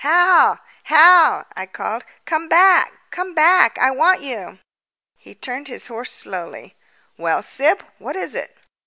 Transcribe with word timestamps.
"Hal, 0.03 0.59
Hal!" 0.85 1.45
I 1.55 1.67
called. 1.67 2.03
"Come 2.25 2.49
back, 2.49 2.91
come 3.11 3.35
back! 3.35 3.77
I 3.77 3.91
want 3.91 4.21
you." 4.21 4.57
He 5.15 5.35
turned 5.35 5.67
his 5.67 5.85
horse 5.85 6.11
slowly. 6.11 6.75
"Well, 7.19 7.43
Syb, 7.43 7.85
what 7.99 8.15
is 8.15 8.33
it?" 8.33 8.57